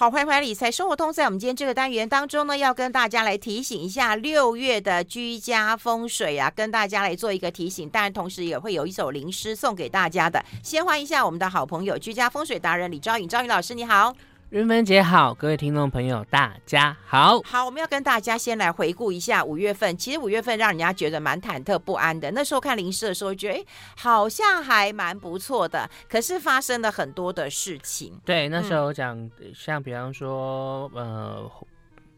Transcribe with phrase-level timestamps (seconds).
[0.00, 1.12] 好，欢迎回来理财生活通。
[1.12, 7.86] 在我们今天这个单元当中呢，要跟大家来提醒一下六月的居家风水啊，跟大家来做一个提醒。
[7.90, 10.42] 当然，同时也会有一首灵诗送给大家的。
[10.64, 14.16] 先欢迎一下我们的好朋友居家风水达人李昭颖，昭颖老师你好。
[14.50, 17.40] 韵芬姐好，各位听众朋友大家好。
[17.44, 19.96] 好，我们要跟大家先来回顾一下五月份。
[19.96, 22.32] 其实五月份让人家觉得蛮忐忑不安的。
[22.32, 23.64] 那时候看灵诗的时候，觉得哎，
[23.96, 25.88] 好像还蛮不错的。
[26.08, 28.20] 可是发生了很多的事情。
[28.24, 31.48] 对，那时候讲、嗯、像比方说，呃，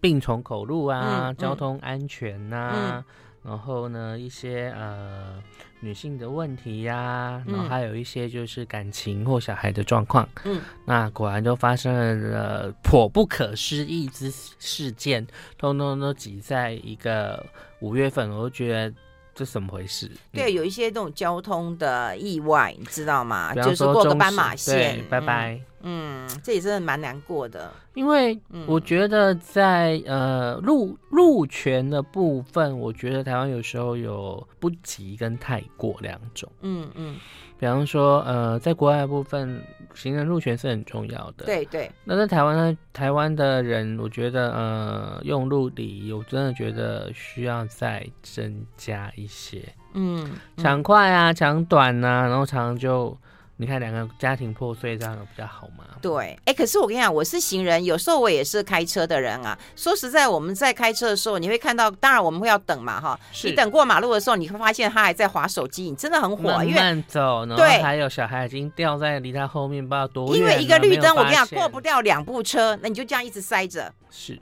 [0.00, 3.04] 病从口入啊，嗯、交通安全呐、
[3.42, 5.38] 然后呢，一些呃
[5.82, 15.26] 女性的问题呀、啊，然后还有一些就是感情或小孩的状况，嗯，那果然就发生了颇不可思议之事件，
[15.58, 17.44] 通通都挤在一个
[17.80, 18.94] 五月份，我就觉得。
[19.34, 20.10] 这怎么回事？
[20.32, 23.54] 对，有一些这种交通的意外，你知道吗？
[23.54, 25.60] 就是过个斑马线，拜拜。
[25.84, 27.72] 嗯，这也真的蛮难过的。
[27.94, 36.50] 因为我觉得在呃路路权的部分，我觉得台湾有时候有不急跟太过两种。
[36.60, 37.16] 嗯嗯。
[37.58, 39.62] 比方说，呃，在国外的部分，
[39.94, 41.46] 行人路权是很重要的。
[41.46, 41.90] 对对。
[42.04, 42.78] 那在台湾呢？
[42.92, 49.62] 台湾的人，我觉得，呃，用路礼，我真的觉得需要再增加一些。
[49.94, 50.30] 嗯。
[50.56, 53.16] 抢快啊，抢短啊，然后常常就。
[53.62, 55.84] 你看两个家庭破碎，这样比较好吗？
[56.02, 59.56] 对，哎，可是我跟你讲，我是行人，有时候我也是开车的人啊。
[59.76, 63.16] 说实在，我们在开车的时候，你会看到，当然我们会要等嘛，哈。
[63.44, 70.38] 你等过马路的时候，你会发现他还在划手机，你真的很火，慢慢走，然后还有小孩已经掉在离他后面不知道多远。
[70.40, 73.92] 因为一个绿灯，我跟你讲，过不掉两部车，那你就这样一直塞着。
[74.10, 74.36] 是，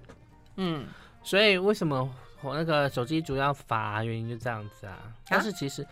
[0.56, 0.86] 嗯，
[1.22, 2.08] 所以为什么
[2.40, 4.96] 我那个手机主要罚原因就这样子啊？
[5.28, 5.86] 但是其实。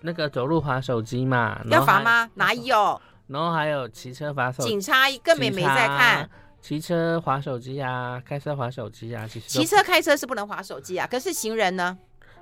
[0.00, 2.28] 那个走路滑手机嘛，要罚吗？
[2.34, 3.00] 哪有？
[3.26, 6.28] 然后还有骑车滑手机，警察根本没在看。
[6.60, 11.06] 骑车滑手机啊，开车滑手机啊，其实骑车开车是不能滑手机啊。
[11.10, 11.96] 可是行人呢？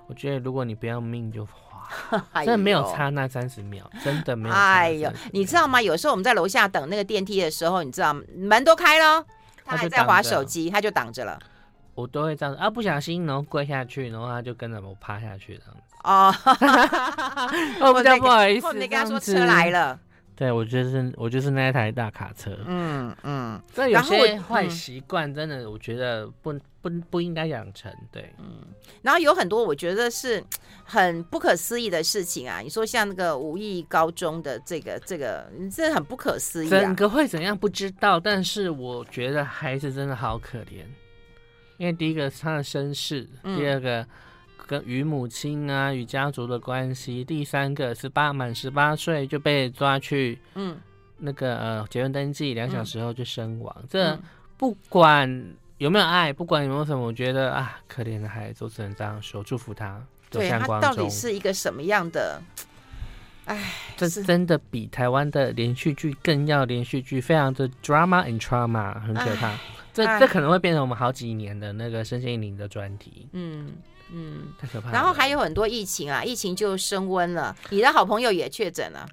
[0.07, 4.55] 我觉得如果你不要命就滑， 真的没有差那三十秒，真的没有。
[4.55, 5.81] 哎呦，你知道吗？
[5.81, 9.25] 有时候我们在楼下等那个电梯的时候，你知道门都开了，
[9.65, 11.39] 他还在滑手机，他就挡着了。
[11.99, 15.83] 我都会这样子啊，不小心然后跪下去，然后他就跟着我趴下去这样子。
[16.05, 16.33] 哦，
[17.81, 19.99] 我 比较不好意思，你跟他说车来了。
[20.37, 22.57] 对，我就是我就是那一台大卡车。
[22.67, 27.93] 嗯嗯，这有些坏习惯，真的我觉得不不不应该养成。
[28.13, 28.61] 对，嗯。
[29.03, 30.41] 然后有很多我觉得是
[30.85, 32.61] 很不可思议的事情啊。
[32.61, 36.69] 你说像那个武义高中的这个这个，这很不可思议。
[36.69, 40.85] 整个会怎样不知道，但是我觉得孩子真的好可怜。
[41.79, 44.07] 因为第一个是他的身世，第二个。
[44.67, 47.25] 跟与母亲啊，与家族的关系。
[47.25, 50.77] 第三个是八满十八岁就被抓去，嗯，
[51.17, 53.75] 那个呃结婚登记两小时后就身亡。
[53.79, 54.21] 嗯、这
[54.59, 60.05] 不管有没有爱，不管有没有什么，我觉得啊，可怜的孩子我只能这样说，祝福他。
[60.29, 62.43] 对，他到底是一个什么样的？
[63.47, 69.55] 哎，这真的比台湾的连续剧更要连续剧，非常的 drama and trauma，很可怕。
[70.05, 73.29] 这这可能会变成我们好几年的那个身心灵的专题。
[73.33, 73.73] 嗯。
[74.11, 74.93] 嗯，太可怕了。
[74.95, 77.55] 然后还有很多疫情啊，疫情就升温了。
[77.69, 79.07] 你的好朋友也确诊了。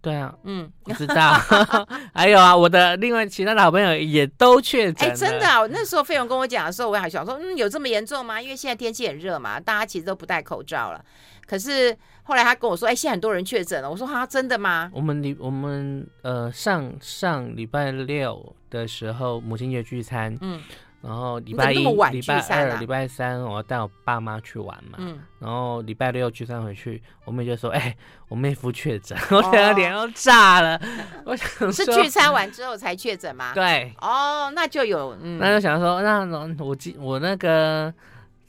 [0.00, 1.32] 对啊，嗯， 我知道。
[2.14, 5.10] 还有啊，我的另外其他的好朋友也都确诊。
[5.10, 8.40] 哎，真的啊，那时候费勇跟我讲的时候，我还想说，嗯，有这么严重吗？
[8.40, 11.04] 因为现在天气很热嘛，大家其实都不戴口罩了。
[11.44, 13.90] 可是后来他跟我说，哎，现在很多人确诊了。
[13.90, 14.88] 我说哈，真的吗？
[14.94, 20.60] 我们礼我们呃上上礼拜六的时候母亲节聚餐，嗯。
[21.00, 24.98] 然后礼拜一、礼拜二、礼拜三，我要带我爸妈去玩嘛。
[24.98, 25.20] 嗯。
[25.38, 27.96] 然后礼拜六聚餐回去，我妹就说：“哎，
[28.26, 30.80] 我妹夫确诊。”我整个脸都炸了。
[31.24, 33.52] 我想是聚餐完之后才确诊吗？
[33.54, 33.94] 对。
[34.00, 35.16] 哦，那就有。
[35.22, 36.24] 嗯那就想说，那
[36.58, 37.94] 我我那个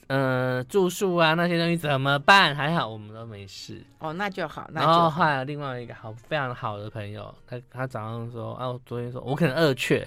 [0.09, 2.53] 呃住宿啊那些东西怎么办？
[2.53, 3.81] 还好我们都没事。
[3.99, 4.69] 哦，那就好。
[4.73, 10.05] 然后后来另外一个好非常好的朋友，他他早上说：“啊，我昨天说我可能二确。”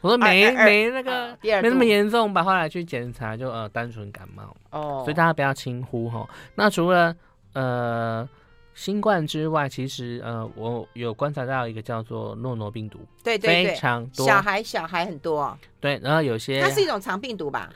[0.00, 6.28] 我说没没那个没那么严重吧，后来去检查就呃单纯感冒哦，所以大家不要轻忽哈。
[6.54, 7.14] 那除了
[7.54, 8.28] 呃
[8.74, 17.68] 新冠之外，其实呃我有观察到一个叫做诺诺病毒，对对对，非常多小孩小孩很多，对，然后有些它是一种长病毒吧？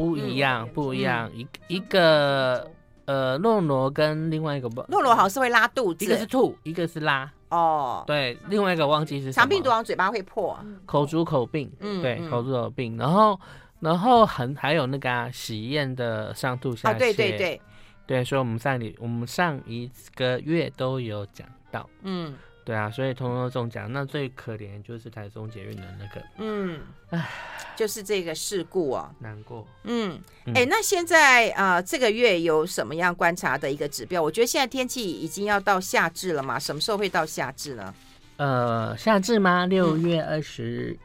[0.00, 1.30] 不一样不一样。
[1.34, 2.70] 一一个
[3.04, 7.30] 呃诺罗跟另外一个不诺罗好像是会拉肚子，一个是吐，一个是拉。
[7.50, 9.32] 哦，对，另外一个忘记是什么。
[9.32, 10.56] 长病毒往嘴巴会破，
[10.86, 12.96] 口足口病，嗯，对，口足口病。
[12.96, 13.38] 然后，
[13.80, 17.60] 然后很还有那个啊，喜宴的上吐下泻，对对对，
[18.06, 23.92] 对，所以我们上里我们上一个月都有讲到，嗯，对啊，所以通通都中奖。
[23.92, 26.80] 那最可怜就是台中捷运的那个，嗯，
[27.10, 27.28] 唉，
[27.76, 29.66] 就是这个事故哦，难过。
[29.84, 34.22] 嗯，哎、欸，那现在啊、呃，这个月有什么样观察的一个指标？
[34.22, 37.94] 我觉得现在天气已经要到夏至了嘛，什么时候会到夏至呢？
[38.36, 39.66] 呃，夏至吗？
[39.66, 40.96] 六月二十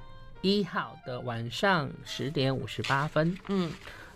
[0.41, 3.37] 一号的晚上十点五十八分。
[3.47, 3.71] 嗯。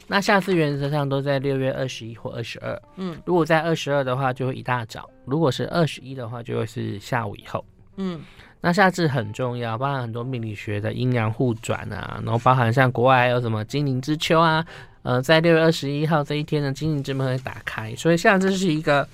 [0.10, 7.64] 那下次原则上都在六月二十一或二十二，嗯，如果在二十二的话，就会一大早；如果是二十一的话，就会是下午以后，
[7.96, 8.20] 嗯。
[8.62, 14.66] 那夏至很重要，包含很多命理学的阴阳互转啊，然后包含像国外还有什么精灵之秋啊，
[15.04, 19.08] 呃，在六月二十一号这一天呢，精灵之门会打开，所以夏至是一个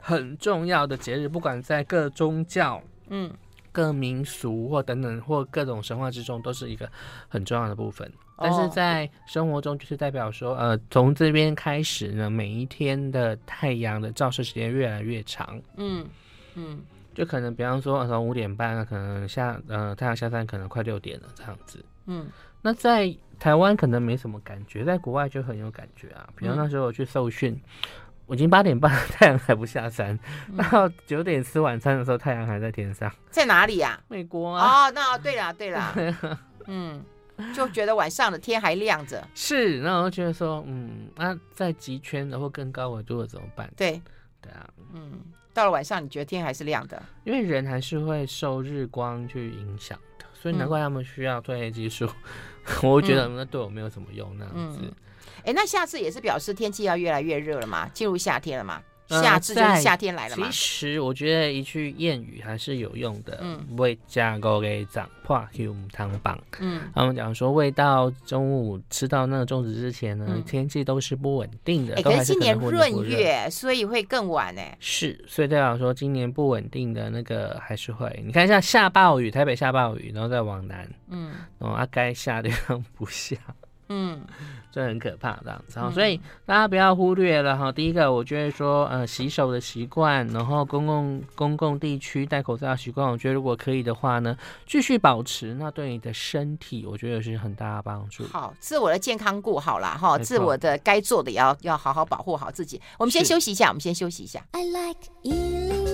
[0.00, 3.28] 很重要的节日，不管在各宗教，嗯，
[3.72, 6.88] 各民俗或等等或各种神话之中，都是一个
[7.26, 8.08] 很重要的部分。
[8.40, 15.60] 但是在生活中，就是代表说，呃，从这边开始呢，每一天的太阳的照射时间越来越长。
[15.76, 16.06] 嗯
[16.54, 16.80] 嗯，
[17.14, 21.84] 就可能比方说，从五点半，可能下呃太阳下山，可能快六点了这样子。
[22.06, 22.28] 嗯，
[22.62, 26.28] 那在台湾可能没什么感觉，在国外就很有感觉啊。
[26.36, 27.60] 比如那时候我去受训，
[28.26, 30.18] 我已经八点半，太阳还不下山，
[30.70, 33.12] 到九点吃晚餐的时候，太阳还在天上。
[33.30, 34.00] 在哪里呀？
[34.08, 34.86] 美国啊。
[34.86, 35.92] 哦，那对啦对啦，
[36.66, 37.04] 嗯。
[37.54, 43.72] 就觉得晚上的天还亮着，是，那我就觉得说，嗯，那、啊、在极圈的或更高纬度的怎么办？
[43.76, 44.00] 对，
[44.40, 45.20] 对啊，嗯，
[45.54, 52.06] 到了晚上你觉得天还是亮的，因为人还是会受日光去影响的，所以难怪他们需要褪黑激素。
[52.06, 54.78] 嗯、 我觉得那对我没有什么用，那样子。
[54.82, 54.94] 哎、嗯
[55.44, 58.82] 欸，那下次也是表示天气要越来越热了嘛，进入夏天了嘛。
[59.08, 60.46] 夏至就是夏天来了嘛。
[60.50, 63.38] 其实我觉得一句谚语还是有用的。
[63.40, 63.64] 嗯。
[63.76, 65.42] 未加锅给长破
[65.92, 66.38] 汤棒。
[66.60, 66.82] 嗯。
[66.94, 71.94] 他们讲说，未到中午吃到那个粽子之前呢，嗯、天气都是不稳定的。
[71.94, 74.62] 哎、欸，可是今年闰月，所以会更晚呢。
[74.78, 78.22] 是，所以代表说今年不稳定的那个还是会。
[78.24, 80.88] 你看一下下暴雨，台北下暴雨，然后再往南。
[81.08, 81.32] 嗯。
[81.58, 83.36] 然后啊，该下的地方不下。
[83.88, 84.20] 嗯，
[84.70, 87.72] 这很可怕这样子，嗯、所以大家不要忽略了哈。
[87.72, 94.36] 第一个，我觉得说，呃，洗手的习惯，然后公共公共地区戴口罩的习惯，我觉得如果可以的话呢，
[94.66, 98.24] 继续保持，那对你的身体，我觉得是很大的帮助。
[98.28, 102.80] 好，自我的健康顾好了哈，自我的该做的也要要好好保护好自己。
[102.98, 104.44] 我们先休息一下，我们先休息一下。
[104.52, 105.87] I like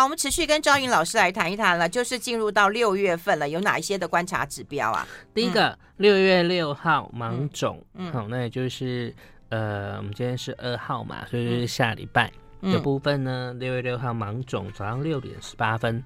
[0.00, 5.06] 好，我们持续跟昭云老师来谈一谈了，就是进入到六月份了，有哪一些的观察指标啊？
[5.34, 9.14] 第一个，六、嗯、月六号芒种，嗯，好，那也就是
[9.50, 12.32] 呃，我们今天是二号嘛，所以就是下礼拜
[12.62, 16.02] 的部分呢，六、嗯、月六号芒种早上六点十八分。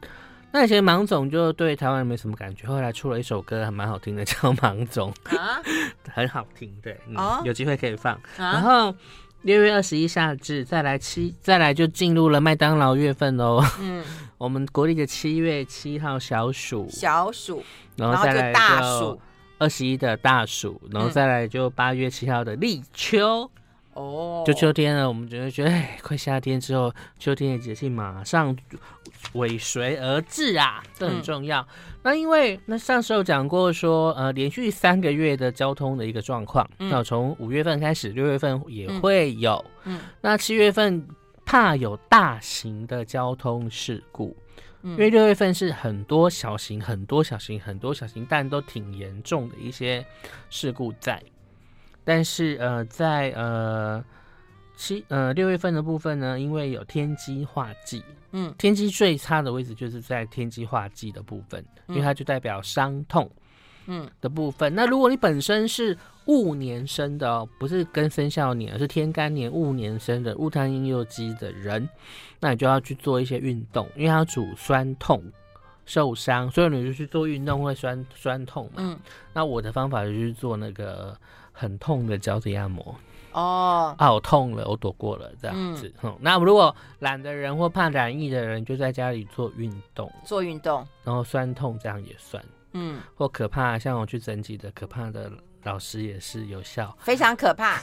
[0.50, 5.62] 那以前芒种就对台湾人没什么感觉，后来出了一首歌还蛮好听的，叫《芒种》啊，
[6.12, 8.92] 很好听，对，嗯哦、有机会可以放，啊、然后。
[9.44, 13.62] 六月二十一夏至，再来七，再来就进入了麦当劳月份喽。
[13.78, 14.02] 嗯，
[14.38, 17.62] 我们国历的七月七号小暑，小暑，
[17.94, 19.20] 然后再来大暑，
[19.58, 23.50] 二十一的大暑，然后再来就八月七号的立秋。
[23.94, 28.56] 哦，就秋天了，我们觉得觉得，哎，快夏天之后，秋天的节气马上
[29.34, 31.60] 尾随而至啊，这很重要。
[31.60, 31.66] 嗯、
[32.02, 41.06] 那因为那上次有讲过说，呃，连续三个月的交通的一个状况，嗯、那从五月份开始，六月份也会有，嗯，那七月份
[41.44, 44.36] 怕有大型的交通事故，
[44.82, 50.04] 嗯、因为六月份是很多小型、很多小型、很多小型，但都挺严重的一些
[50.50, 51.22] 事故在。
[52.04, 54.04] 但是呃，在呃
[54.76, 63.30] 七呃六月份的部分呢，因为有天机化忌，嗯，天机最差的位置就是在天机化忌的部分，因为它就代表伤痛，
[63.86, 64.72] 嗯的部分。
[64.72, 65.96] 嗯、那如果你本身是
[66.26, 71.88] 戊年生的哦，不是跟生肖年，而是天干年戊年生的戊贪阴右机的人，
[72.40, 75.22] 那你就要去做一些运动，因为它主酸痛、
[75.86, 78.72] 受伤，所以你就去做运动会酸酸痛嘛。
[78.78, 78.98] 嗯，
[79.32, 81.16] 那我的方法就是做那个。
[81.54, 82.94] 很痛的脚底按摩
[83.32, 85.92] 哦，啊，我痛了，我躲过了这样子。
[86.02, 92.44] 嗯，那如果懒的人或怕染疫的人，就在家里做运动，做运动，然后酸痛这样也算。
[92.72, 95.30] 嗯，或可怕，像我去整脊的可怕的
[95.62, 97.78] 老师也是有效，非常可怕。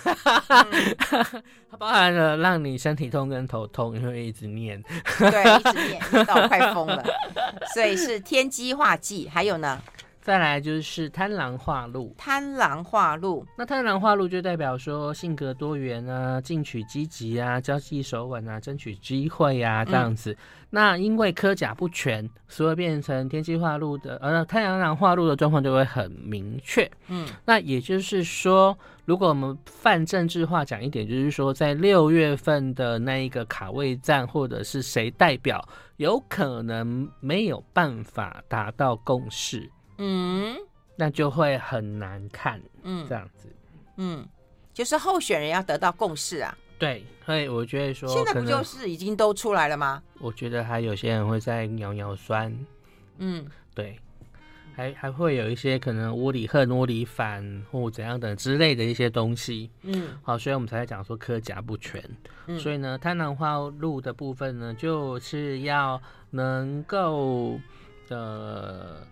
[1.69, 4.81] 它 包含了让你身体痛跟头痛，因为一直念，
[5.17, 7.03] 对，一直念，念到快疯了。
[7.73, 9.81] 所以是天机化忌，还有呢？
[10.21, 20.31] 再来就是贪狼化禄，贪狼化禄，那贪狼化禄就代表说性格多元啊，进取积极啊，交际手腕啊，争取机会啊，这样子。
[20.31, 20.37] 嗯、
[20.69, 26.89] 那因为科甲不全，所以变成天机化禄的，呃，太阳狼化禄的状况就会很明确。
[27.07, 39.67] 嗯，那也就是说，如果我们泛政治化讲一点，就是说，在六月份的那一个卡位战，或者是谁代表，有可能没有办法达到共识。
[40.03, 40.57] 嗯，
[40.95, 42.59] 那就会很难看。
[42.81, 43.47] 嗯，这样子，
[43.97, 44.27] 嗯，
[44.73, 46.57] 就是候选人要得到共识啊。
[46.79, 50.01] 对，所以我觉得说，现在不就是已经都出来了吗？
[50.19, 52.51] 我觉得还有些人会在尿尿酸。
[53.19, 53.99] 嗯，对，
[54.75, 59.69] 还还会有一些可能窝里横、窝里反或怎样的之类的一些东西。
[59.83, 62.03] 嗯，好，所以我们才在讲说科甲不全。
[62.47, 67.59] 嗯，所以呢，贪婪化路的部分呢，就是要能够
[68.07, 68.17] 的。
[68.17, 69.07] 呃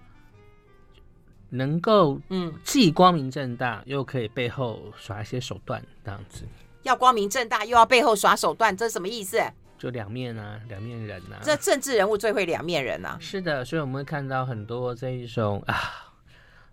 [1.49, 6.43] 能够嗯，既光明正大，又可以背后耍一些手段，这样子。
[6.83, 9.37] 要光明正大，又要背后耍手段，这是什么意思？
[9.77, 11.39] 就两面啊，两面人啊。
[11.41, 13.17] 这政治人物最会两面人啊。
[13.19, 15.75] 是的，所以我们会看到很多这一种啊，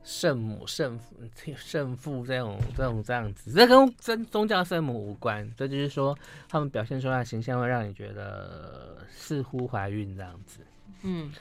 [0.05, 1.17] 圣母、圣父、
[1.57, 3.53] 圣父这种、这种这样子。
[3.53, 6.17] 这跟真宗教圣母无关，这就是说
[6.49, 10.61] 他们表现出来的形象会让你觉得似乎怀孕这样子。
[11.03, 11.33] 嗯。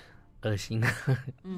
[0.46, 0.82] 恶心，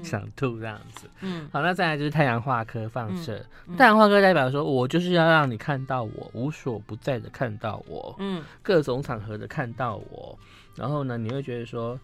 [0.02, 1.08] 想吐这样子。
[1.22, 3.46] 嗯，好，那再来就是太阳化科放射。
[3.78, 10.38] 太阳化科代表说，我就是要让你看到我，无所不在的看到我，嗯，各种场合的看到我。
[10.76, 12.00] 然后呢，你会觉得说，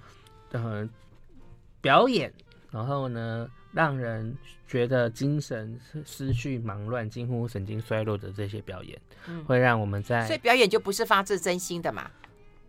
[0.51, 0.87] 嗯，
[1.79, 2.31] 表演，
[2.69, 4.35] 然后呢，让人
[4.67, 10.25] 觉得精神失去忙乱、近乎神经衰弱的这些表演，嗯、会让我们在。
[10.27, 12.09] 所以表演就不是发自真心的嘛。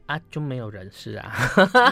[0.07, 1.33] 啊，就没有人事啊，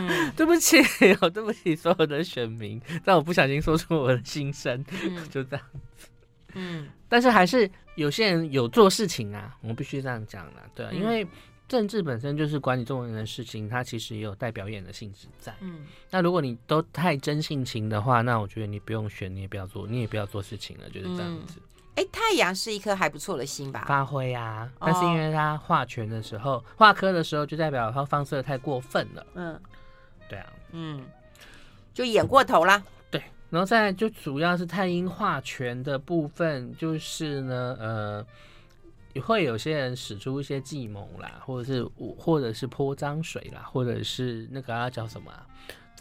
[0.00, 0.76] 嗯、 对不起，
[1.22, 5.64] 我对不起所有的选民，但我不小心说出我的心声，嗯、就这样
[5.96, 6.08] 子。
[6.54, 11.26] 嗯，但是还是有些人有做事情啊，我们必须这样讲了，对、啊，嗯、因为
[11.66, 15.54] 政治本身就是管理众人的事情，它其实也有带表演的性质在。
[15.60, 21.58] 嗯，那如果你都太真性情的话，那我觉得你不用选，你也不要做，你也不要做事情了，就是这样子。
[21.94, 23.84] 嗯哎，太阳是一颗还不错的星吧？
[23.86, 29.26] 发挥啊，但是因为它化权的时候，化科的时候，就代表它放射太过分了。
[29.34, 29.60] 嗯，
[30.28, 31.04] 对啊，嗯，
[31.92, 32.82] 就演过头啦。
[33.10, 38.26] 对，然后再来就主要是太阴化权的部分，就是呢，呃，
[39.20, 41.86] 会有些人使出一些计谋啦，或者是
[42.18, 45.46] 或者是泼脏水啦，或者是那个要叫什么啊？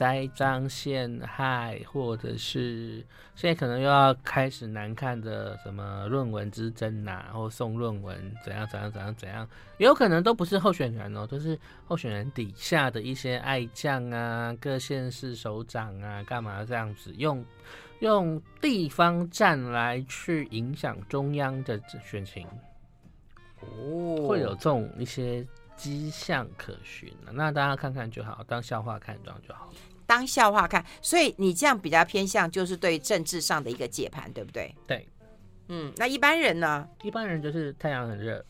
[0.02, 3.06] 栽赃陷害，或者是
[3.36, 11.56] 现在可能又要开始难看的什么论文之争呐，或送论文怎样怎样怎样怎样，也有可能都不是候选人哦，都是
[11.86, 17.46] 候选人底下的一些爱将啊、各县市首长啊，干嘛这样子用
[18.00, 22.48] 用地方站来去影响中央的选情
[23.60, 29.72] 哦，会有这种一些迹象可循，那大家看看就好，当笑话看这样就好。
[30.12, 34.76] 当笑话看，所以你这样比较偏向就是对政治上的一个解盘，对不对？
[34.86, 35.08] 对，
[35.70, 36.86] 嗯，那一般人呢？
[37.02, 38.46] 一般人就是太阳很热，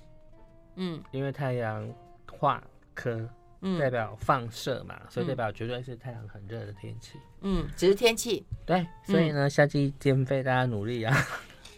[0.78, 1.88] 嗯，因为太阳
[2.32, 2.64] 化
[2.96, 3.30] 科，
[3.62, 11.16] 嗯，代表放射嘛，所以代表绝对是太阳很热的天气，嗯，只是天气，对，所以呢，夏季减肥大家努力啊。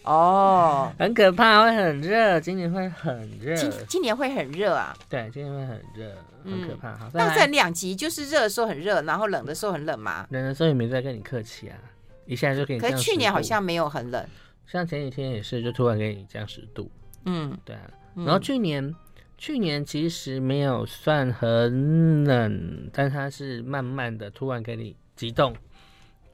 [0.04, 3.56] 哦，很可怕，会很热，今年会很热。
[3.56, 4.94] 今今年会很热啊？
[5.10, 6.96] 对，今年会很热，很可怕。
[6.98, 10.28] 好，那这两极就是热的时候很热，然后冷的时候很冷嘛？
[10.32, 11.78] 冷的时候也没在跟你客气啊，
[12.26, 12.80] 一下就给你。
[12.82, 14.26] 可是去年好像没有很冷，
[14.68, 16.92] 像前几天也是，就突然给你降十度。
[17.26, 17.90] 嗯，对啊。
[18.16, 18.94] 然后去年，
[19.38, 25.56] 去年其实没有算很冷，但它是慢慢的突然给你急冻。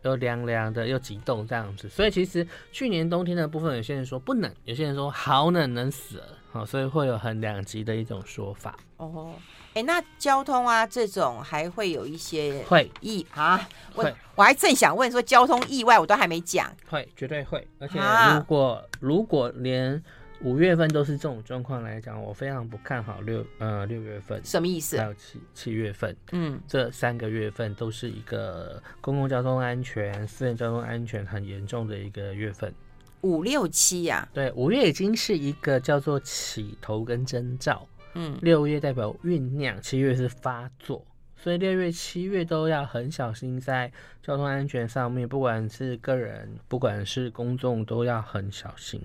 [0.03, 8.77] 又凉凉的，又急冻这样子，所以其实去年冬天的部分，有些人说不冷，有些人说好冷，冷死了，好，所以会有很两极的一种说法。
[8.97, 9.33] 哦，
[9.73, 17.99] 哎，那交通啊这种还会有一些会意啊，我会我还正想问说交通意外，我都还没讲，会绝对会，而且
[18.33, 20.03] 如果、啊、如果连。
[20.41, 24.97] 五月份都是这种状况来讲，我非常不看好六呃六月份，什么意思？
[24.97, 32.73] 还有七七月份，嗯，这三个月份都是一个公共交通安全、私人交通安全很严重的一个月份。
[33.21, 34.29] 五六七呀、啊？
[34.33, 41.05] 对，五月已经是一个叫做起头跟征兆，嗯，六月代表酝酿，七月是发作，
[41.35, 43.91] 所以六月、七月都要很小心在
[44.23, 49.01] 交通安全上面，不管是个人，不管是公众，都要很小心。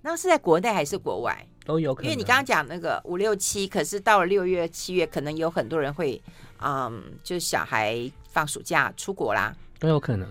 [0.00, 6.22] 那是在国内还是国外都有可能，因为你刚刚讲那个五六七，可是到了六月七月，可能有很多人会，
[6.62, 10.28] 嗯，就是小孩放暑假出国啦，都有可能。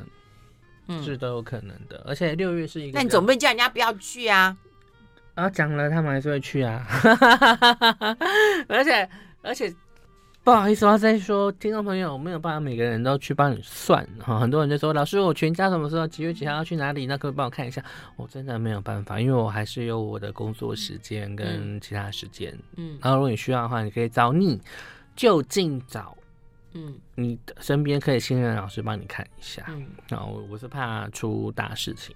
[0.87, 2.01] 嗯，是都有可能的。
[2.07, 4.55] 而且六月是一个，那你总不能叫人家不要去啊？
[5.35, 6.87] 然后讲了，他们还是会去啊。
[8.69, 9.09] 而且
[9.41, 9.71] 而且
[10.47, 14.39] 不好意思，我再说，听众朋友，我没有办法每个人都去帮你算哈。
[14.39, 17.05] 很多人就说，老师，我全家什么时候几月几号要去哪里？
[17.05, 17.83] 那可不可以帮我看一下？
[18.15, 22.57] 我真的没有办法，因为我还是有我的工作时间跟其他时间。
[22.77, 24.57] 嗯，然后如果你需要的话，你可以找你
[25.17, 26.17] 就近找，
[26.71, 29.65] 嗯，你身边可以信任的老师帮你看一下。
[29.67, 32.15] 嗯，然后我是怕出大事情。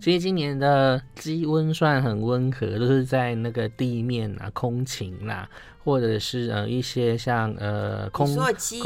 [0.00, 5.46] 其实今年的鸡温算很温和，都是在那个地面啊、空勤啦，
[5.84, 8.82] 或者是呃一些像呃空你说的鸡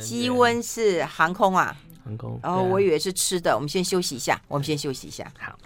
[0.00, 2.38] 鸡温是航空啊，航空。
[2.42, 5.30] 哦、我以为是吃的，我们先休息一下，我们先休息一下。
[5.38, 5.58] 好。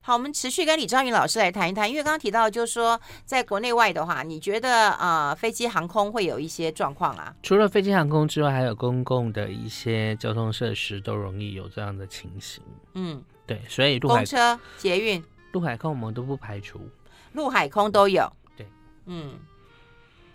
[0.00, 7.34] 好，我们持续跟李昭云老师来谈一谈，因为刚刚提到，就是说，在国内外的话，你觉得呃，飞机航空会有一些状况啊？
[7.42, 12.62] 除了飞机航空之外，还有公共的一些交通设施都容易有这样的情形。
[12.94, 15.20] 嗯，对，所以公车、捷运、
[15.56, 16.78] 陆海空我们都不排除，
[17.32, 18.30] 陆海空都有。
[18.54, 18.66] 对，
[19.06, 19.32] 嗯，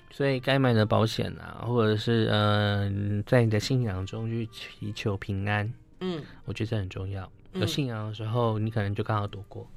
[0.10, 7.32] 所以该买的保险啊，或者是嗯、呃，在你的信仰中去祈求平安，嗯，我觉得这很重要。
[7.54, 9.70] 有信仰的时候，嗯、你可能就刚好躲过。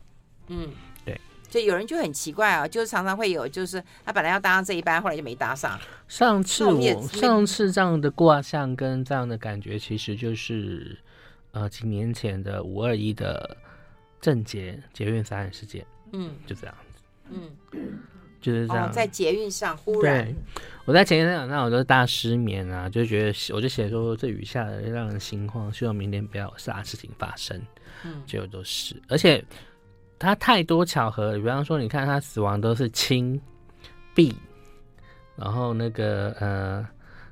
[0.46, 0.70] 嗯，
[1.04, 1.20] 对。
[1.50, 5.78] 所以有人就很奇怪啊，就是常常会有，就是他本来要搭上这一班，后来就没搭上。
[6.08, 10.98] 上次我上次这样的卦象跟这样的感觉，其实就是
[11.52, 13.54] 呃几年前的五二一的
[14.24, 15.84] 正捷捷运杀人事件。
[16.12, 17.02] 嗯，就这样子。
[17.30, 17.50] 嗯。
[18.40, 20.34] 就是这样，哦、在捷运上忽然，对，
[20.84, 27.58] 我在前一天晚上我都大失眠啊，就觉得我就写说这雨下的让人心慌，希望明天不要有啥事情发生。
[28.04, 29.42] 嗯，结果都是，而且
[30.18, 33.40] 他太多巧合了，比方说你看他死亡都是氢、
[34.14, 34.34] 敝，
[35.36, 36.86] 然后那个呃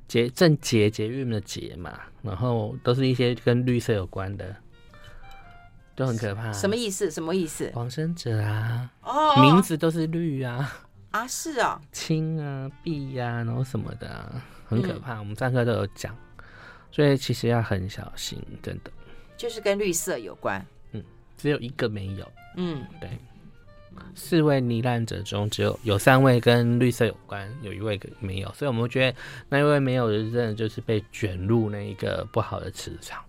[0.09, 4.57] 捷正捷捷运的捷嘛，然后都是一些跟绿色有关的，
[5.95, 6.53] 都很可怕。
[6.53, 7.11] 什么意思？
[7.11, 7.71] 什么意思？
[7.75, 10.73] 往生者啊，哦，名字都是绿啊。
[11.11, 15.17] 啊，是啊，青啊、碧呀、啊，然后什么的啊，很可怕。
[15.17, 16.17] 嗯、我们上课都有讲，
[16.91, 18.91] 所以其实要很小心，真的。
[19.37, 21.05] 就是跟绿色有关，嗯，
[21.37, 23.11] 只有一个没有，嗯，对。
[24.15, 29.19] 四位罹难者中，只有有三位跟绿色有关，有一位没有，所以我们觉得
[29.51, 33.23] 那一位没有的，真的就是被卷入那一个不好的磁场。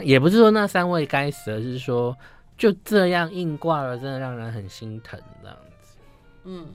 [0.00, 2.16] 那也不是说那三位该死，而是说
[2.56, 5.96] 就这样硬挂了，真的让人很心疼这样子。
[6.44, 6.66] 嗯，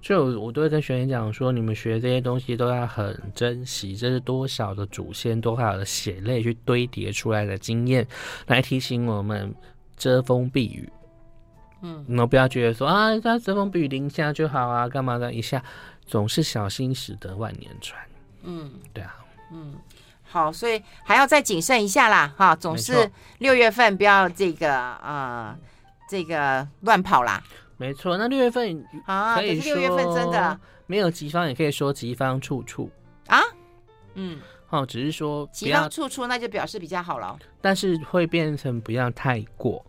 [0.00, 8.06] 所以我我都会跟学员讲说，你们学这些东西都要很珍惜，这是多少的祖先多少的血泪去堆叠出来的经验，
[8.46, 9.54] 来提醒我们
[9.96, 10.88] 遮风避雨。
[11.82, 15.32] 嗯，然后不要觉得说啊，他遮风避雨淋一下就好啊，干嘛的？
[15.32, 15.62] 一下
[16.06, 18.00] 总是小心驶得万年船。
[18.42, 19.16] 嗯，对啊，
[19.52, 19.74] 嗯，
[20.34, 25.56] 好，所以还要再谨慎一下啦，哈，总是六月份不要这个呃
[26.08, 27.40] 这个乱跑啦。
[27.76, 32.90] 没错，那六月份啊，可以说六月份真的没有吉方，也可以说吉方处处
[33.28, 33.40] 啊。
[34.14, 37.38] 嗯，哦，只是说吉方处处，那就表示比较好了。
[37.60, 39.86] 但是会变成不要太过。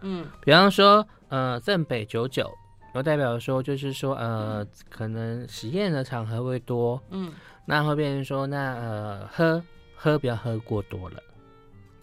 [0.00, 2.52] 嗯，比方说，呃，正北九九，
[2.96, 7.00] 有代表说就是说，呃，可能实验的场合会多。
[7.10, 7.32] 嗯，
[7.68, 9.62] 那会变成说，那呃，喝
[9.94, 11.22] 喝不要喝过多了，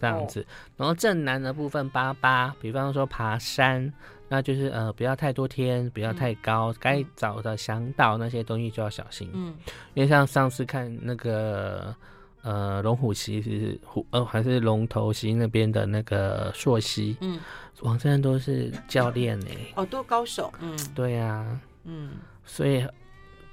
[0.00, 0.40] 这样子。
[0.40, 3.92] 哦、然后正南的部分八八，比方说爬山。
[4.28, 9.30] 那就是呃，不要太多天，不要太高，该、嗯、找的向导那些东西就要小心。
[9.32, 9.54] 嗯，
[9.94, 11.94] 因为像上次看那个
[12.42, 17.38] 呃龙虎溪是虎呃还是龙头溪那边的那个溯溪，嗯，
[17.82, 19.72] 往生都是教练呢、欸。
[19.76, 20.52] 哦，多高手。
[20.60, 21.60] 嗯，对呀、啊。
[21.84, 22.84] 嗯，所以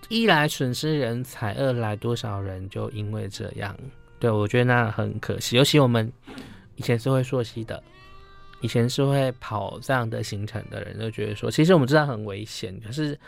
[0.09, 3.77] 一来损失人才，二来多少人就因为这样，
[4.19, 5.55] 对我觉得那很可惜。
[5.55, 6.11] 尤其我们
[6.75, 7.81] 以前是会溯溪的。
[8.61, 13.19] 以前是会跑这样的行程的人，就觉得说，其实我们知道很危险，可是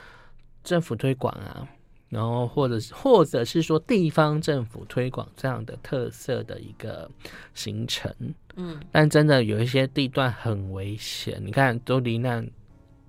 [0.64, 1.68] 政府推广啊，
[2.08, 7.12] 然后或者或者是说地方政府推广这样的特色的一个
[7.54, 8.10] 行程，
[8.56, 12.50] 嗯，但真的有一些地段很危险，你看都罹难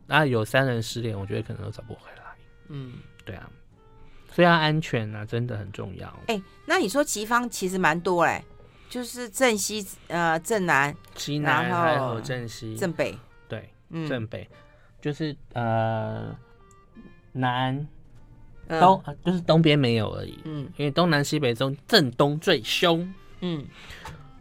[0.09, 2.25] 啊，有三人失联，我觉得可能都找不回来，
[2.71, 2.95] 嗯，
[3.27, 3.51] 对啊，
[4.33, 6.09] 所以要安全啊，真的很重要。
[6.29, 8.43] 哎、欸，那你说吉方其实蛮多哎。
[8.89, 14.49] 就是正西呃正南，西南还有正西正北，对，嗯、正北
[15.03, 16.33] 就是呃
[17.33, 17.77] 南
[18.69, 23.67] 东、嗯、就是东边没有而已，嗯，因为东南西北中正东最凶，嗯，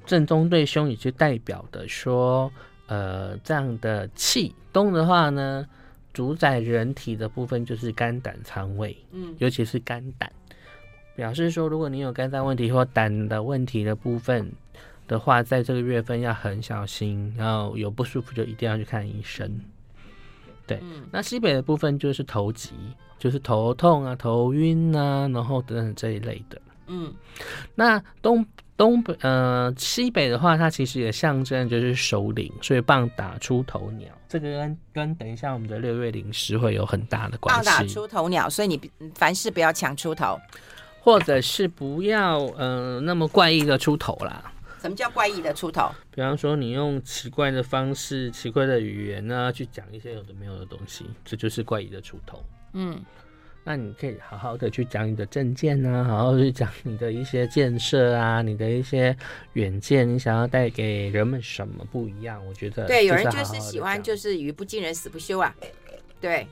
[0.06, 2.50] 正东最凶也就代表的说
[2.86, 5.68] 呃这样的气东的话呢，
[6.16, 10.32] 主宰人体的部分就是肝胆肠胃，嗯，尤其是肝胆。
[11.14, 14.50] 表示说，如果你有肝脏问题或胆的问题的部分
[15.10, 19.60] 的话，在这个月份要很小心，然后有不舒服就一定要去看医生。
[20.66, 22.72] 对，嗯、那西北的部分就是头疾，
[23.20, 26.62] 就是头痛啊、头晕啊，然后等等这一类的。
[26.88, 27.14] 嗯，
[27.76, 28.46] 那东
[28.78, 37.66] 东北呃西北的话，它其实也象征就是首领，所以棒打出头鸟，这个跟跟等一下我们的六月零时会有很大的关系。
[37.66, 38.80] 棒打出头鸟，所以你
[39.16, 40.38] 凡事不要抢出头，
[41.00, 44.52] 或者是不要呃那么怪异的出头啦。
[44.82, 45.90] 什么叫怪异的出头？
[46.12, 52.44] 比方说你用奇怪的方式、奇怪的语言呢、啊，去讲一些有的没有的东西，这就是怪异的出头。
[52.74, 53.02] 嗯。
[53.68, 59.18] 那你可以好好的去讲你的政见啊，好好去讲你的一些建设啊，你的一些
[59.54, 62.40] 远见，你想要带给人们什么不一样？
[62.46, 65.52] 我觉得对，有人就是喜欢就是语不惊人死不休啊，
[66.22, 66.48] 对，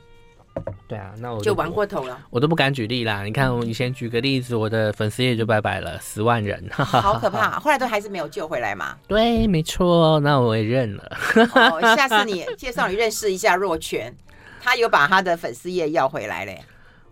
[0.88, 3.22] 对啊，那我就玩过头了，我都不敢举例啦。
[3.22, 8.98] 你看我以前举个例子，我的粉丝也就拜拜了，十万人，好可怕，后来都还是没有救回来嘛。
[9.06, 11.16] 对，没错，那我也认了。
[11.54, 14.12] 哦，下次你介绍你认识一下若泉，
[14.60, 16.60] 他有把他的粉丝页要回来嘞。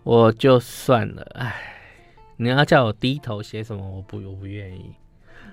[0.04, 1.54] 我就算了，哎，
[2.36, 4.92] 你要叫我低头写什么，我不，我不愿意。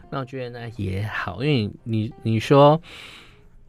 [0.10, 2.82] 那我觉得呢也好，因为你你说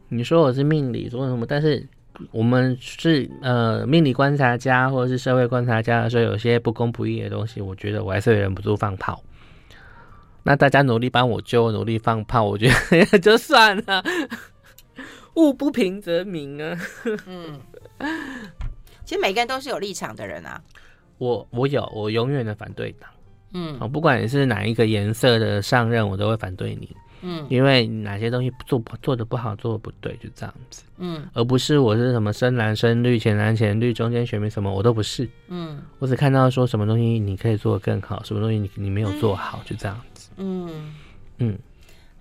[0.09, 1.87] 你说我是命理说什么，但是
[2.31, 9.23] 我们是呃命理观察家或者是社会观察家的时候，有些不公不义的东西，我觉得我还是忍不住放炮。
[10.43, 14.03] 那大家努力帮我救，努力放炮，我觉得就算了。
[15.35, 16.77] 物不平则鸣啊。
[17.27, 17.59] 嗯。
[19.11, 20.61] 其实每个人都是有立场的人啊，
[21.17, 23.09] 我我有，我永远的反对党，
[23.51, 40.95] 嗯，我不管你是哪一个颜色的上任，我都会反对你，嗯，因为哪些东西做不做的不好，做的不对，就这样子，嗯，而不是我是什么深蓝深绿浅蓝浅绿中间选民什么我都不是，嗯，我只看到说什么东西你可以做的更好，什么东西你你没有做好，就这样子，嗯。
[41.39, 41.59] 嗯，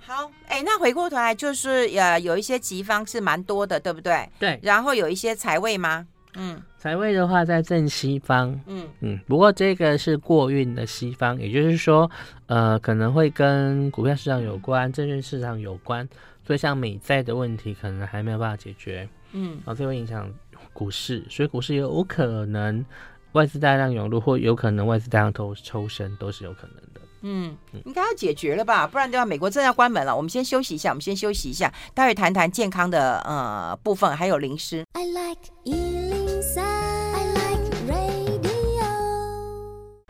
[0.00, 4.28] 好，哎、欸，那回过头来就是呃有一些吉方是蛮多的，对不对？
[4.40, 6.04] 对，然后有一些财位吗？
[6.34, 6.60] 嗯。
[6.76, 12.10] 财位的话在正西方，嗯嗯，不过这个是过运的西方，也就是说，
[12.46, 16.08] 呃，可能会跟股票市场有关，证券市场有关，
[16.42, 20.32] 所以像美债的问题可能还没有办法解决，嗯，然后这会影响
[20.72, 22.82] 股市，所以股市有可能
[23.32, 26.89] 外资大量涌入，或有可能外资大量抽抽身，都是有可能的。
[27.22, 30.16] 嗯，应该要解决了吧，不然的话，美国真的要关门了。
[30.16, 34.84] 我们先休息一下，我们先休息一下，待会谈谈健康的呃部分，还有零食。
[34.92, 35.50] I like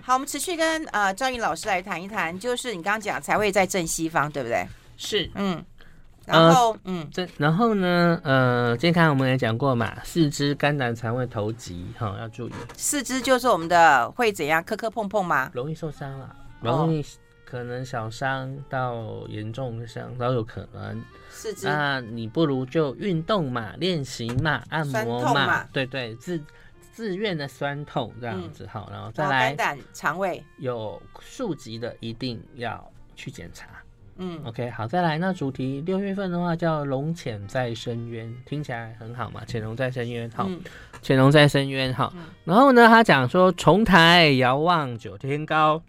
[0.02, 4.66] 好，我们持续跟呃赵云老师来谈一谈，就是你刚刚讲财位在正西方，对不对？
[4.96, 5.64] 是，嗯，
[6.26, 12.52] 然后、呃、嗯，这然后呢，呃，健康我们也讲过嘛，四肢、肝胆、肠胃、头疾，哈、哦，要注意。
[12.76, 15.48] 四肢就是我们的会怎样，磕磕碰碰吗？
[15.54, 17.04] 容易受伤了，容易
[17.44, 21.02] 可能小伤到严重伤都有可能。
[21.28, 26.40] 四肢，那你不如就运动嘛，练习嘛，按摩嘛，嘛对对，自。
[26.92, 33.68] 自愿的酸痛这样子好，嗯，然后再来肝胆肠胃有数级的一定要去检查。
[34.16, 40.50] 嗯，OK，好，再来那主题六月份的话叫龙潜在深渊，听起来很好嘛，潜龙在深渊，好，
[41.00, 42.12] 潜龙在深渊，好。
[42.44, 45.82] 然后呢，他讲说重台遥望九天高，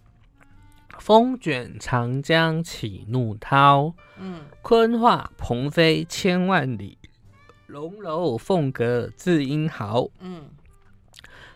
[1.02, 6.96] 风卷长江起怒涛，嗯，鲲化鹏飞千万里，
[7.66, 10.44] 龙楼凤阁自英豪，嗯。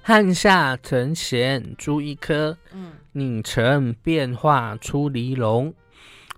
[0.02, 5.72] 汉下承贤朱一颗，嗯，拧成变化出离龙。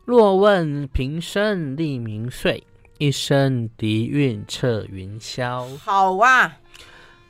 [0.04, 2.62] 若问平生立名岁，
[2.98, 5.78] 一生笛韵彻云霄。
[5.78, 6.58] 好啊，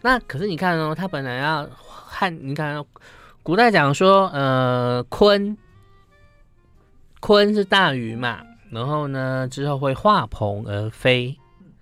[0.02, 2.86] 那可是你看哦，他本来要汉，你看、哦、
[3.44, 5.56] 古代讲说，呃，鲲，
[7.22, 11.38] 鲲是大鱼嘛，然后呢之后会化鹏而飞。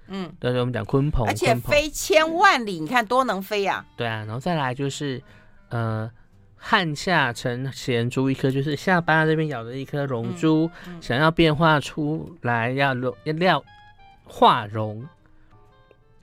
[0.08, 3.86] 嗯，对对，我们讲鲲鹏，而且飞千万里，你看多能飞呀、啊！
[3.98, 5.20] 对啊，然后再来就是，
[5.70, 6.08] 呃，
[6.56, 13.64] 汉下承弦朱一颗，就是下巴这边咬的一颗龙珠，嗯嗯、想要变化出来要龙要料
[14.26, 15.04] 化龙，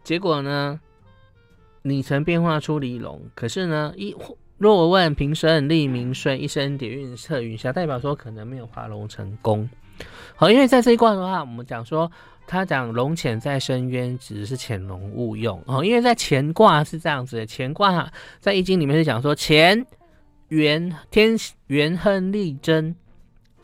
[0.05, 0.79] 结果呢，
[1.83, 4.15] 你曾变化出离龙，可是呢，一
[4.63, 9.69] 若问平生立名岁，一生底蕴彻云霄，代表说可能没有化龙成功。
[10.37, 12.11] 好，因为在这一卦的话，我们讲说。
[12.45, 15.83] 他讲龙潜在深渊，指的是潜龙勿用哦。
[15.83, 19.87] 因为在乾卦是这样子的，乾卦在易经里面是讲说乾
[20.49, 21.35] 元天
[21.69, 22.95] 元亨利贞，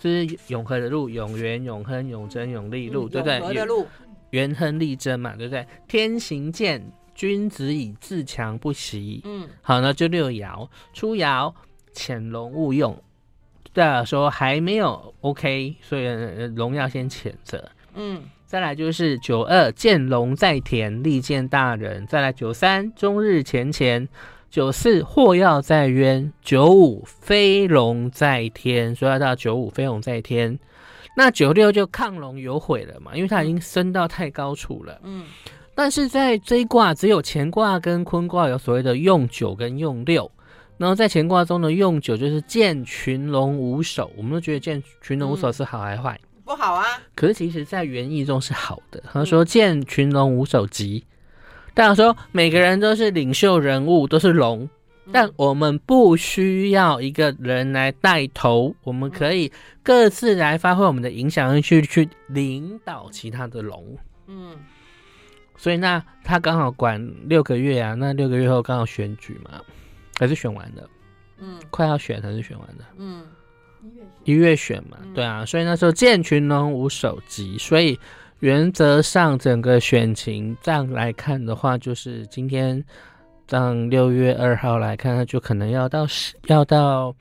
[0.01, 3.87] 是永恒的路，永元永亨永贞永利路，对不对？
[4.31, 5.67] 元亨利贞嘛，对不对？
[5.89, 6.81] 天行健，
[7.19, 9.21] 君子以自强不息。
[9.25, 11.53] 嗯，好，那就六爻，初爻
[11.93, 12.97] 潜龙勿用，
[13.73, 16.07] 代表说还没有 OK，所以
[16.55, 17.69] 龙要先谴责。
[17.95, 22.07] 嗯，再来就是九二见龙在田，利见大人。
[22.07, 24.09] 再来九三终日前乾，
[24.49, 28.95] 九四祸要在渊，九五飞龙在天。
[28.95, 30.57] 所以要到九五飞龙在天。
[31.17, 35.01] 那九六就亢龙有悔了嘛，因为它已经升到太高处了。
[35.03, 35.25] 嗯，
[35.79, 40.29] 但是在这一卦只有乾卦跟坤卦有所谓的用九跟用六。
[40.77, 46.19] 然后在乾卦中的用九就是见群龙无首，我们都觉得见群龙无首是好还是坏？
[46.45, 46.85] 不好啊。
[47.15, 49.01] 可是其实在原意中是好的。
[49.13, 51.05] 他说见群龙无首吉，
[51.75, 54.69] 代表说每个人都是领袖人物，都是龙。
[55.13, 59.53] 但我们不需要一个人来带头，我们可以
[59.85, 63.97] 各自来发挥我们的影响力，去去领导其他的龙。
[64.27, 64.57] 嗯，
[65.59, 69.61] 所以那他刚好管六个月啊，那六个月后刚好选举嘛，
[70.19, 70.89] 还是选完的？
[71.39, 72.85] 嗯，快要选还是选完的？
[72.97, 73.27] 嗯，
[74.25, 78.01] 一月选嘛，对啊，所以那时候建群龙无首级，所以
[78.39, 82.83] 原则上整个选情这样来看的话，就是今天。
[83.51, 87.17] 当六月二号来看，那就可能要到十，要到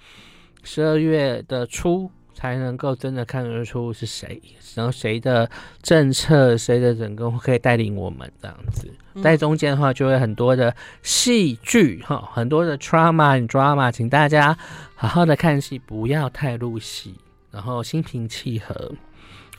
[0.61, 4.39] 十二月的初才能够真的看得出是谁，
[4.75, 5.49] 然后谁的
[5.81, 8.87] 政策，谁的整个可以带领我们这样子。
[9.23, 14.55] 在中间的话，就会很多的戏剧哈，很多的 trauma and drama，请大家
[14.93, 17.15] 好好的看戏，不要太入戏，
[17.49, 18.93] 然后心平气和，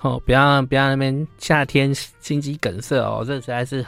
[0.03, 3.85] 哦，不要不要那边夏天心肌梗塞哦，这实在是。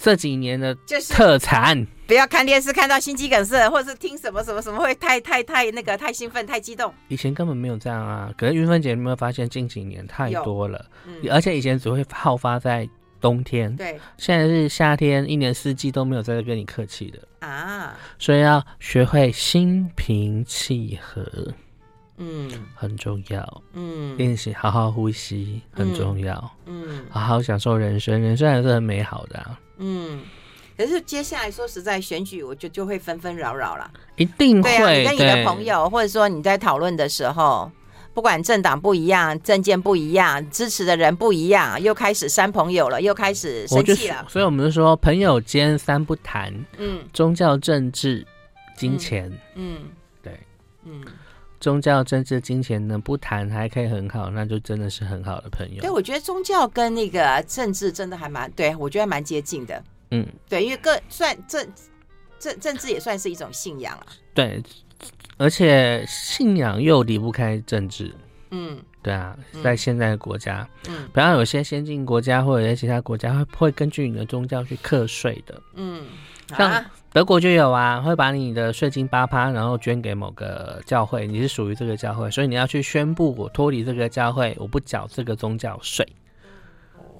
[0.00, 0.74] 这几年的
[1.10, 6.92] 特产，就是，不要看电视看到心肌梗塞，或者是听什么什么什么会太太太那个太兴奋太激动。
[7.08, 10.86] 以前根本没有这样啊，可是云芬姐有没有发现近几年太多了？
[11.06, 12.88] 嗯，而且以前只会好发在
[13.20, 21.24] 冬天，对，现在是夏天，一年四季都没有在这跟你客气的啊，所以要学会心平气和。
[22.18, 23.62] 嗯，很重要。
[23.72, 26.34] 嗯，练习好好呼吸很重要。
[26.66, 29.60] 嗯，嗯好好享受人生，人生还是很美好的啊。
[29.78, 30.20] 嗯，
[30.76, 33.90] 可是接下来说实在，选举我就就会纷纷扰扰了。
[34.16, 34.68] 一定会。
[34.76, 37.70] 对啊，你跟你的朋友，或者说你在讨论的时候，
[38.12, 44.26] 不管政党不一样，政见不一样，支持的人不一样，又开始删朋友了，又开始生气了。
[44.28, 46.52] 所以我们就说，朋友间三不谈。
[46.78, 48.26] 嗯，宗教、政治、
[48.76, 49.32] 金钱。
[49.54, 49.82] 嗯，
[50.20, 50.36] 对，
[50.84, 51.00] 嗯。
[51.60, 55.80] 宗教、政治、金钱呢不谈还可以很好，那就真的是很好的朋友。
[55.80, 59.82] 对，我觉得宗教跟那个政治真的还蛮，对我觉得蛮接近的。
[60.10, 61.66] 嗯，对，因为各算政
[62.38, 64.06] 政政治也算是一种信仰啊。
[64.34, 64.62] 对，
[65.36, 68.14] 而且信仰又离不开政治。
[68.50, 75.60] 嗯，对啊，在现在的国家，嗯，比方有些先进国家或者在其他国家会会根据你的宗教去课税的。
[75.74, 76.06] 嗯，
[76.56, 76.70] 像。
[76.70, 86.06] 啊德国就有啊，会把你的税金八趴，然后捐给某个教会，你是属于这个教会，所以你要去宣布我脱离这个教会，我不缴这个宗教税。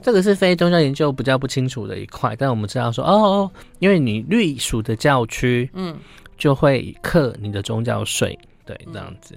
[0.03, 5.99] 这个是非宗教研究比较不清楚的一块，但我们知道说，哦，因为你隶属的教区，嗯，
[6.37, 9.35] 就会克你的宗教税，对，这样子。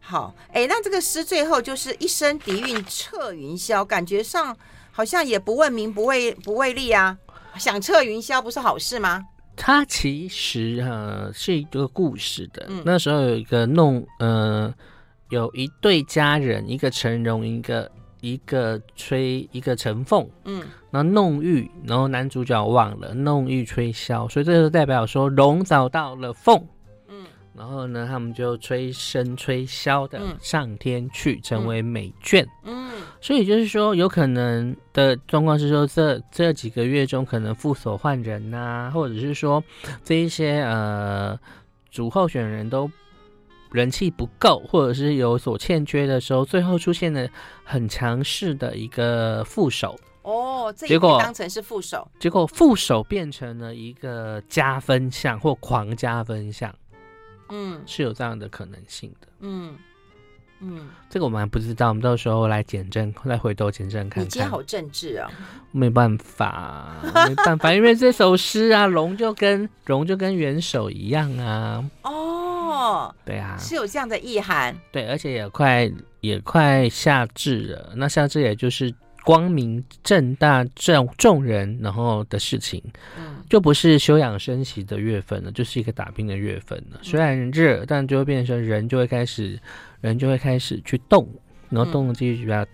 [0.00, 4.56] 好，哎，那这个诗最后就是一声笛韵掣云霄，感觉上
[4.90, 7.16] 好像也不问名不为不为利啊，
[7.58, 9.22] 响彻云霄不是好事吗？
[9.56, 12.66] 它其实呃是一个故事的。
[12.68, 14.72] 嗯、那时候有一个弄呃，
[15.30, 17.90] 有一对家人，一个陈荣，一个
[18.20, 20.28] 一个崔，一个陈凤。
[20.44, 26.62] 嗯，然后弄玉，然后男主角忘了弄玉吹箫，所以这就代表说龙找到了凤。
[27.56, 32.44] 然后呢，他们就吹笙吹箫的上天去，嗯、成为美眷。
[32.64, 32.90] 嗯，
[33.20, 39.62] 所以就是说，有可能的状况是说这，这这几个月中可能副手换人呐、啊，或者是说
[40.02, 41.38] 这一些呃
[41.90, 42.90] 主候选人都
[43.70, 47.28] 人气不够，或者是有所欠缺的时候，最后出现了
[47.62, 49.96] 很强势的一个副手。
[50.22, 56.74] 哦，这结果当成是副手，结果副手变成了一个加分项或狂加分项。
[57.48, 59.28] 嗯，是有这样的可能性的。
[59.40, 59.76] 嗯
[60.60, 64.24] 嗯，这个我们还不知道，我们到时候来检证，再回头检证看看。
[64.24, 65.30] 你接好政治啊？
[65.72, 66.94] 没办法，
[67.28, 71.84] 没办法，因为这首诗啊， 龙就跟龙就跟元首一样啊。
[72.02, 74.74] 哦，对啊，是有这样的意涵。
[74.90, 78.94] 对，而且也快也快夏至了，那夏至也就是。
[79.24, 82.82] 光明正大众众人，然后的事情，
[83.18, 86.98] 嗯，就不是休养生息的月份了，就是一个打拼的月份了。
[87.02, 89.58] 虽然热，但就会变成人就会开始，
[90.02, 91.26] 人就会开始去动，
[91.70, 92.66] 然后动的几率比较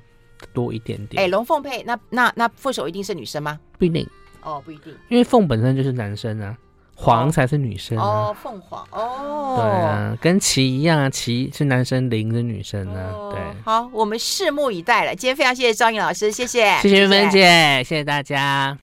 [0.53, 1.23] 多一点点。
[1.23, 3.59] 哎、嗯，龙凤配，那那那副手一定是女生吗？
[3.79, 4.05] 不一定，
[4.43, 6.59] 哦，不一定，因为凤本身就是男生啊。
[7.03, 13.15] 黄才是女生哦，凤凰哦，对啊，跟旗一样啊，旗是男生，翎是女生呢。
[13.33, 15.15] 对，好，我们拭目以待了。
[15.15, 18.79] 今天非常谢谢赵颖老师，谢谢，谢谢芬芬姐，谢谢大家。